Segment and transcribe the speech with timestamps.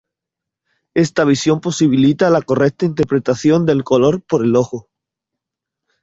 [0.95, 4.89] Esta visión posibilita la correcta interpretación del color por el ojo.